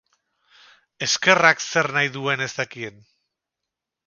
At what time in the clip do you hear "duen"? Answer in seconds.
2.17-2.45